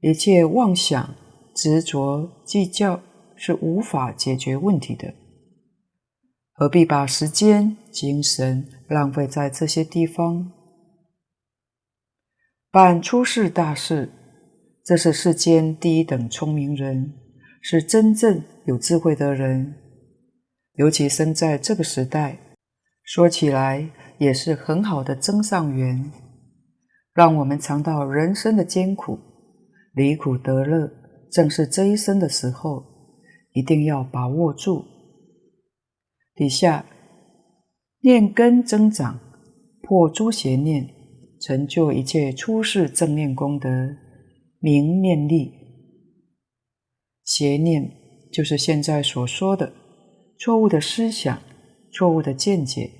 [0.00, 1.14] 一切妄想、
[1.54, 3.02] 执着、计较
[3.36, 5.12] 是无法解决问题的，
[6.54, 10.50] 何必把时间、精神浪费在这些地方？
[12.72, 14.10] 办出世大事。
[14.84, 17.14] 这是世间第一等聪明人，
[17.62, 19.76] 是真正有智慧的人，
[20.74, 22.38] 尤其生在这个时代，
[23.02, 23.88] 说起来
[24.18, 26.12] 也是很好的增上缘，
[27.14, 29.18] 让我们尝到人生的艰苦，
[29.94, 30.92] 离苦得乐，
[31.30, 32.84] 正是这一生的时候，
[33.52, 34.84] 一定要把握住。
[36.34, 36.84] 底下
[38.04, 39.18] 念根增长，
[39.80, 40.86] 破诸邪念，
[41.40, 43.96] 成就一切出世正念功德。
[44.60, 45.50] 明念力，
[47.24, 47.90] 邪念
[48.30, 49.72] 就是现在所说的
[50.38, 51.38] 错误的思想、
[51.90, 52.90] 错误的见解。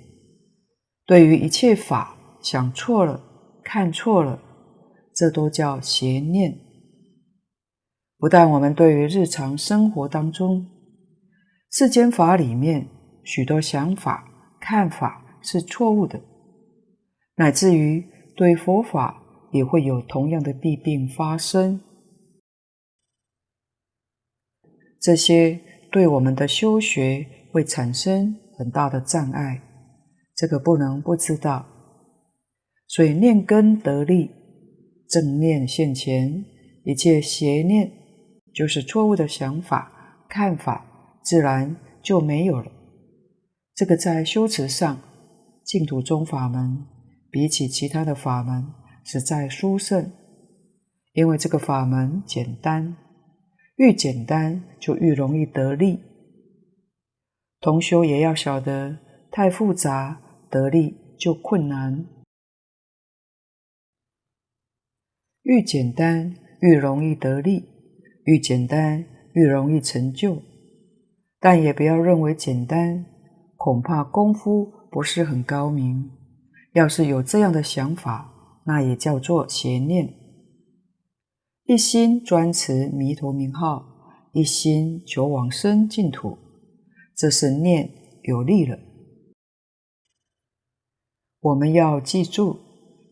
[1.05, 3.23] 对于一切法想错了、
[3.63, 4.41] 看错了，
[5.15, 6.59] 这都叫邪念。
[8.17, 10.67] 不但我们对于日常生活当中
[11.71, 12.89] 世间法里面
[13.23, 14.31] 许多想法、
[14.65, 16.21] 看法是错误的，
[17.37, 18.05] 乃至于
[18.35, 19.21] 对佛法。
[19.53, 21.81] 也会有同样的弊病发生，
[25.01, 25.61] 这些
[25.93, 29.63] 对我们的修学会产生很大的障碍，
[30.35, 31.65] 这个不能不知道。
[32.89, 34.29] 所以念根得力，
[35.09, 36.45] 正念现前，
[36.83, 37.93] 一切邪念
[38.53, 42.73] 就是错误的想法、看法，自然就没有了。
[43.75, 45.01] 这个在修持上，
[45.65, 46.87] 净土宗法门
[47.31, 48.73] 比起其他的法门。
[49.07, 50.11] 实在殊胜，
[51.13, 52.97] 因为这个法门简单，
[53.77, 56.01] 越简单就越容易得利。
[57.61, 58.99] 同修也要晓得，
[59.31, 62.07] 太复杂得利就困难。
[65.43, 67.69] 愈简单愈容易得利，
[68.25, 69.05] 愈简单
[69.35, 70.41] 愈容易成就。
[71.39, 73.05] 但也不要认为简单，
[73.65, 76.11] 恐怕功夫不是很高明。
[76.75, 80.13] 要是有这样的想法，那也叫做邪念。
[81.65, 83.83] 一心专持弥陀名号，
[84.35, 86.37] 一心求往生净土，
[87.17, 87.91] 这是念
[88.25, 88.79] 有力了。
[91.41, 92.59] 我们要记住，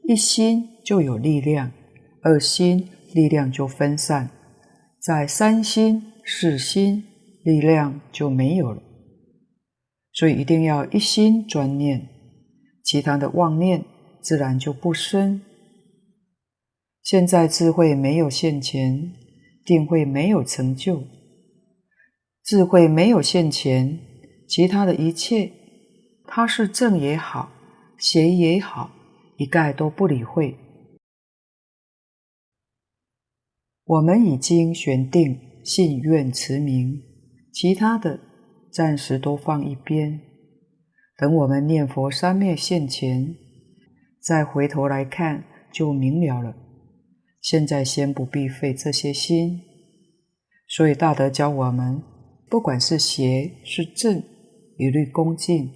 [0.07, 1.73] 一心就有力量，
[2.21, 4.29] 二心力量就分散，
[5.01, 7.05] 在三心、四心，
[7.43, 8.83] 力量就没有了。
[10.13, 12.09] 所以一定要一心专念，
[12.85, 13.85] 其他的妄念
[14.21, 15.41] 自然就不生。
[17.03, 19.13] 现在智慧没有现前，
[19.65, 21.03] 定会没有成就。
[22.45, 23.99] 智慧没有现前，
[24.49, 25.51] 其他的一切，
[26.27, 27.51] 它是正也好。
[27.99, 28.91] 邪也好，
[29.37, 30.57] 一概都不理会。
[33.85, 37.01] 我们已经选定信愿持名，
[37.53, 38.19] 其他的
[38.73, 40.21] 暂时都放一边。
[41.19, 43.37] 等我们念佛三昧现前，
[44.21, 46.55] 再回头来看，就明了了。
[47.41, 49.61] 现在先不必费这些心。
[50.67, 52.03] 所以大德教我们，
[52.49, 54.23] 不管是邪是正，
[54.79, 55.71] 一律恭敬。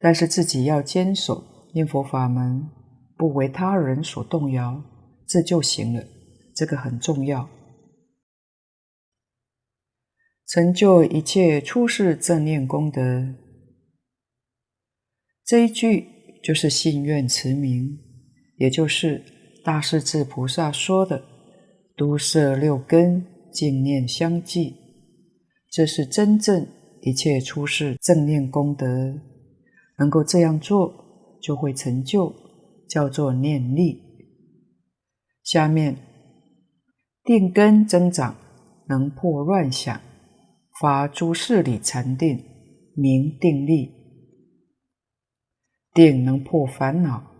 [0.00, 2.68] 但是自己要坚守念佛法门，
[3.16, 4.82] 不为他人所动摇，
[5.26, 6.02] 这就行了。
[6.54, 7.48] 这个很重要。
[10.46, 13.34] 成就一切出世正念功德，
[15.44, 16.06] 这一句
[16.42, 17.98] 就是信愿持名，
[18.56, 19.24] 也就是
[19.64, 21.24] 大势至菩萨说的
[21.96, 24.74] “都摄六根，净念相继”，
[25.70, 26.66] 这是真正
[27.00, 28.86] 一切出世正念功德。
[29.98, 30.92] 能够这样做，
[31.40, 32.34] 就会成就，
[32.88, 34.02] 叫做念力。
[35.44, 35.96] 下面
[37.24, 38.36] 定根增长，
[38.88, 40.00] 能破乱想，
[40.80, 42.44] 发诸事理禅定，
[42.94, 43.92] 名定力。
[45.92, 47.30] 定能破烦恼，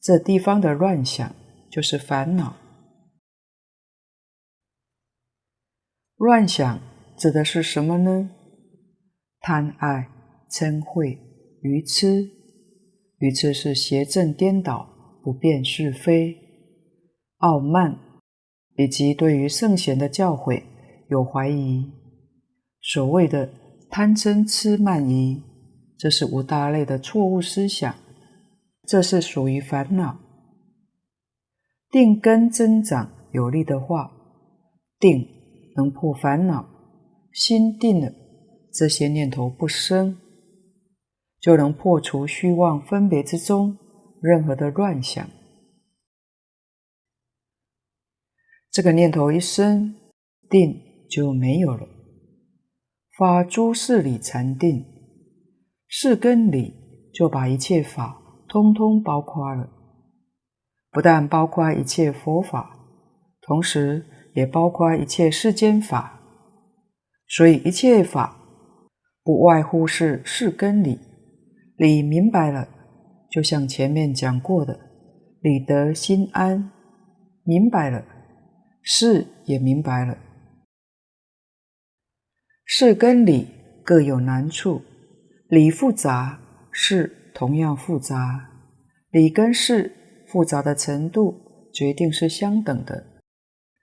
[0.00, 1.34] 这地方的乱想
[1.70, 2.56] 就是烦恼。
[6.16, 6.80] 乱想
[7.18, 8.30] 指的是什么呢？
[9.40, 10.08] 贪爱、
[10.50, 11.18] 嗔恚。
[11.60, 12.30] 愚痴，
[13.18, 14.86] 愚痴是邪正颠倒、
[15.22, 16.36] 不辨是非；
[17.38, 17.98] 傲慢，
[18.76, 20.62] 以及对于圣贤的教诲
[21.08, 21.90] 有怀疑。
[22.86, 23.50] 所谓的
[23.88, 25.42] 贪嗔痴慢疑，
[25.96, 27.94] 这是五大类的错误思想，
[28.86, 30.18] 这是属于烦恼。
[31.90, 34.12] 定根增长有力的话，
[34.98, 35.26] 定
[35.76, 36.68] 能破烦恼，
[37.32, 38.12] 心定了，
[38.70, 40.18] 这些念头不生。
[41.40, 43.76] 就能破除虚妄分别之中
[44.22, 45.26] 任何的乱想。
[48.70, 49.94] 这个念头一生，
[50.50, 50.80] 定
[51.10, 51.86] 就没有了。
[53.16, 54.84] 发诸事理禅定，
[55.86, 56.74] 事根理
[57.12, 59.70] 就把一切法通通包括了，
[60.90, 62.76] 不但包括一切佛法，
[63.40, 64.04] 同时
[64.34, 66.20] 也包括一切世间法。
[67.28, 68.36] 所以一切法
[69.22, 70.98] 不外乎是事跟理。
[71.76, 72.68] 理明白了，
[73.30, 74.76] 就像前面讲过的，
[75.40, 76.72] 理得心安，
[77.44, 78.04] 明白了，
[78.82, 80.18] 事也明白了。
[82.64, 83.46] 事跟理
[83.84, 84.82] 各有难处，
[85.48, 86.40] 理复杂，
[86.72, 88.50] 事同样复杂。
[89.10, 89.92] 理跟事
[90.26, 93.06] 复杂的程度决定是相等的。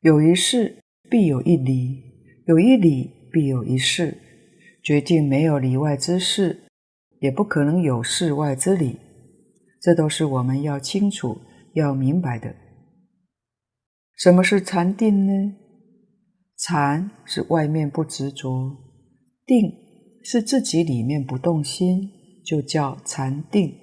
[0.01, 0.77] 有一事
[1.09, 2.03] 必有一理，
[2.47, 4.17] 有一理必有一事，
[4.83, 6.63] 决定没有里外之事。
[7.19, 8.97] 也不可能有事外之理，
[9.79, 11.39] 这都是我们要清楚、
[11.73, 12.55] 要明白的。
[14.17, 15.55] 什么是禅定呢？
[16.63, 18.77] 禅是外面不执着，
[19.47, 19.73] 定
[20.23, 22.11] 是自己里面不动心，
[22.45, 23.75] 就叫禅定。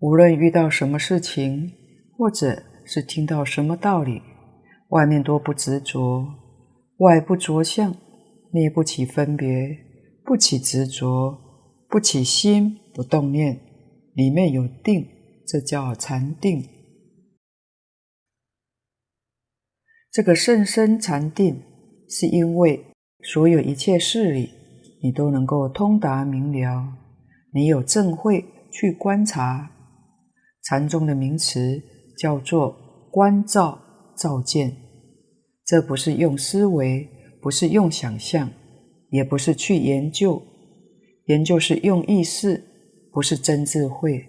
[0.00, 1.72] 无论遇到什么事情，
[2.18, 4.20] 或者是听到什么道理，
[4.90, 6.26] 外面多不执着，
[6.98, 7.96] 外不着相，
[8.52, 9.86] 内不起分别。
[10.22, 11.38] 不起执着，
[11.88, 13.58] 不起心，不动念，
[14.12, 15.08] 里面有定，
[15.46, 16.62] 这叫禅定。
[20.10, 21.62] 这个甚深禅定，
[22.08, 22.84] 是因为
[23.22, 24.50] 所有一切事理，
[25.02, 26.92] 你都能够通达明了，
[27.52, 29.70] 你有正慧去观察。
[30.62, 31.82] 禅宗的名词
[32.16, 32.76] 叫做
[33.10, 33.78] 观照
[34.16, 34.76] 照见，
[35.64, 37.08] 这不是用思维，
[37.40, 38.50] 不是用想象。
[39.10, 40.42] 也不是去研究，
[41.28, 42.62] 研究是用意识，
[43.10, 44.22] 不是真智慧。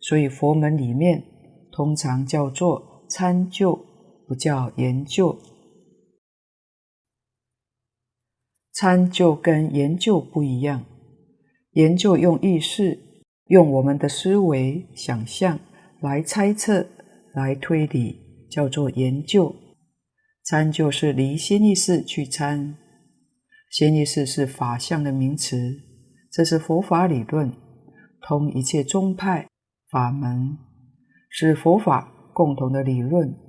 [0.00, 1.22] 所以佛门里面
[1.70, 3.78] 通常叫做参究，
[4.28, 5.36] 不叫研究。
[8.72, 10.84] 参就跟研究不一样，
[11.72, 12.96] 研究用意识，
[13.46, 15.58] 用我们的思维、想象
[16.00, 16.86] 来猜测、
[17.34, 19.52] 来推理，叫做研究。
[20.44, 22.76] 参就是离心意识去参，
[23.70, 25.56] 心意识是法相的名词，
[26.30, 27.52] 这是佛法理论，
[28.20, 29.48] 通一切宗派
[29.90, 30.56] 法门，
[31.28, 33.47] 是佛法共同的理论。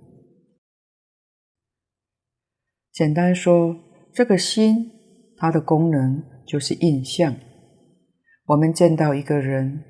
[2.99, 3.77] 简单说，
[4.11, 4.91] 这个心，
[5.37, 7.33] 它的功能就是印象。
[8.45, 9.85] 我们见到一个人，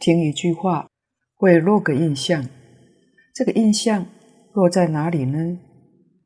[0.00, 0.88] 听一句话，
[1.34, 2.48] 会落个印象。
[3.34, 4.06] 这个印象
[4.54, 5.58] 落在哪里呢？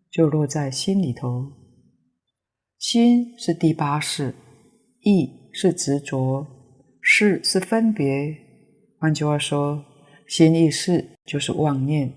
[0.08, 1.50] 就落在心里头。
[2.78, 4.32] 心是第八识，
[5.00, 6.46] 意是执着，
[7.02, 8.36] 识是分别。
[9.00, 9.84] 换句话说，
[10.28, 12.12] 心意识就是妄念，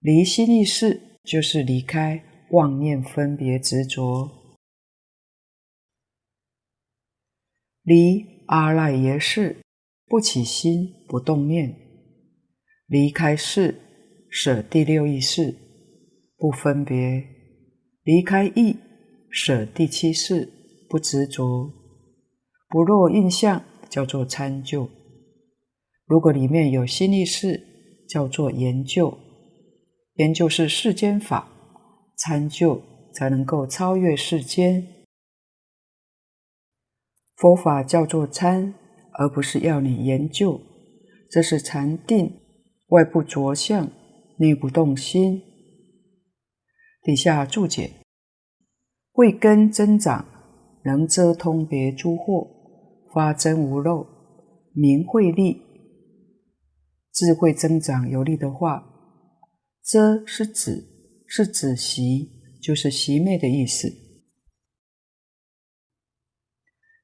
[0.00, 2.20] 离心意识就是离开
[2.54, 4.30] 妄念分别执着，
[7.82, 9.60] 离阿赖耶识
[10.06, 11.74] 不起心不动念，
[12.86, 13.80] 离开识
[14.30, 15.56] 舍第六意识。
[16.36, 17.24] 不分别，
[18.02, 18.76] 离开意，
[19.30, 20.52] 舍第七识，
[20.90, 21.72] 不执着，
[22.68, 24.90] 不落印象，叫做参究。
[26.04, 27.60] 如果里面有心意事，
[28.08, 29.16] 叫做研究。
[30.16, 31.50] 研究是世间法，
[32.16, 34.86] 参究才能够超越世间。
[37.36, 38.74] 佛法叫做参，
[39.12, 40.60] 而不是要你研究。
[41.30, 42.40] 这是禅定，
[42.88, 43.90] 外不着相，
[44.38, 45.42] 内不动心。
[47.02, 47.90] 底下注解：
[49.12, 50.24] 慧根增长，
[50.84, 52.48] 能遮通别诸惑，
[53.12, 54.06] 发真无漏，
[54.72, 55.60] 名慧力。
[57.12, 58.84] 智慧增长有力的话，
[59.82, 60.93] 遮是指，
[61.36, 62.30] 是指息，
[62.62, 63.92] 就是息灭的意思。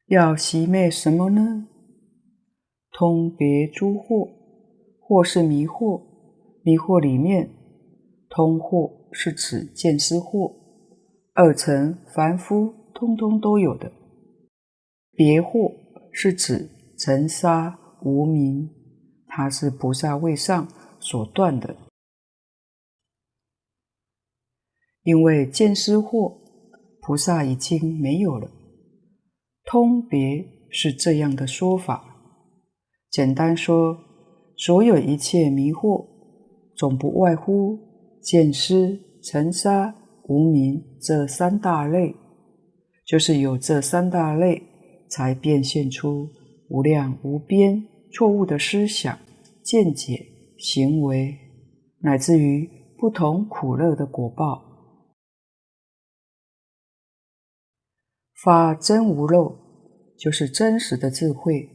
[0.06, 1.66] 要息灭什么呢？
[2.92, 4.30] 通别诸惑，
[5.00, 6.00] 惑是迷惑，
[6.62, 7.50] 迷惑里面
[8.28, 9.10] 通惑。
[9.10, 10.54] 是指见思惑，
[11.34, 13.90] 二乘凡夫通通都有的。
[15.10, 15.74] 别惑
[16.12, 18.70] 是指尘沙无明，
[19.26, 20.68] 它是菩萨位上
[21.00, 21.89] 所断的。
[25.02, 26.34] 因为见思惑，
[27.00, 28.50] 菩萨已经没有了。
[29.64, 32.04] 通别是这样的说法，
[33.10, 33.96] 简单说，
[34.56, 36.06] 所有一切迷惑，
[36.76, 37.78] 总不外乎。
[38.22, 39.94] 见思、尘沙、
[40.28, 42.14] 无明这三大类，
[43.06, 44.62] 就是有这三大类，
[45.08, 46.28] 才变现出
[46.68, 47.82] 无量无边
[48.12, 49.18] 错误的思想、
[49.62, 50.26] 见解、
[50.58, 51.34] 行为，
[52.00, 54.69] 乃至于不同苦乐的果报。
[58.42, 59.56] 发真无漏，
[60.16, 61.68] 就是真实的智慧，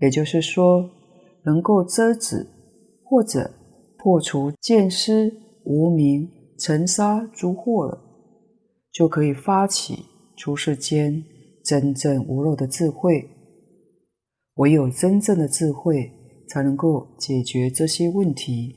[0.00, 0.88] 也就是说，
[1.44, 2.46] 能够遮止
[3.04, 3.50] 或者
[3.98, 5.32] 破除见思。
[5.64, 6.28] 无明
[6.58, 8.02] 尘沙诸惑了，
[8.90, 11.22] 就可以发起出世间
[11.64, 13.30] 真正无漏的智慧。
[14.56, 16.10] 唯有真正的智慧，
[16.48, 18.74] 才能够解决这些问题。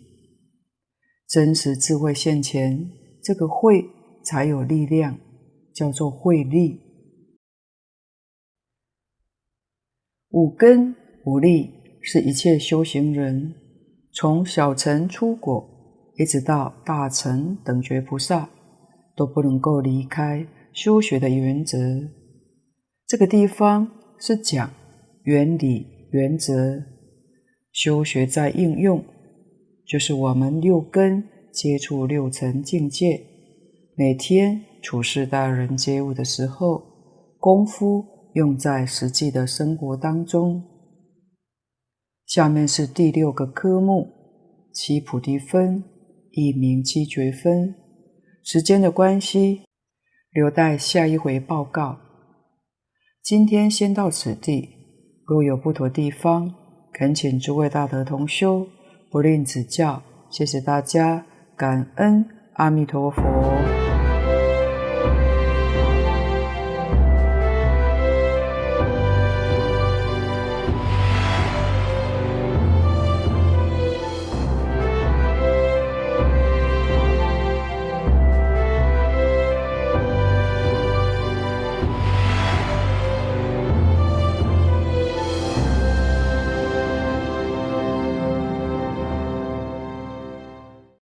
[1.27, 2.87] 真实智慧现前，
[3.23, 3.83] 这个慧
[4.23, 5.17] 才有力量，
[5.73, 6.84] 叫做慧力。
[10.35, 11.71] 五根五力
[12.01, 13.55] 是一切修行人
[14.11, 15.65] 从小乘出果。
[16.17, 18.49] 一直到大乘等觉菩萨
[19.15, 21.77] 都不能够离开修学的原则。
[23.07, 24.69] 这个地方是讲
[25.23, 26.83] 原理原则，
[27.71, 29.01] 修学在应用，
[29.87, 31.23] 就是我们六根
[31.53, 33.21] 接触六尘境界，
[33.95, 36.83] 每天处事待人接物的时候，
[37.39, 38.05] 功夫
[38.35, 40.63] 用在实际的生活当中。
[42.25, 44.07] 下面是第六个科目：
[44.71, 45.83] 七菩提分。
[46.37, 47.73] 一名七觉分，
[48.43, 49.61] 时间的关系，
[50.33, 51.97] 留待下一回报告。
[53.23, 54.67] 今天先到此地，
[55.25, 56.53] 若有不妥地方，
[56.91, 58.67] 恳请诸位大德同修
[59.09, 60.03] 不吝指教。
[60.29, 61.25] 谢谢大家，
[61.55, 62.25] 感恩
[62.55, 63.84] 阿弥陀佛。